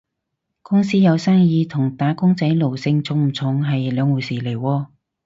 [0.63, 4.87] 公司有生意同打工仔奴性重唔重係兩回事嚟喎